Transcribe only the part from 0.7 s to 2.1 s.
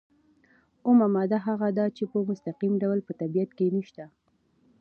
اومه ماده هغه ده چې